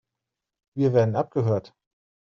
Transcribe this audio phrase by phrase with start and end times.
[0.75, 1.75] Wir werden abgehört.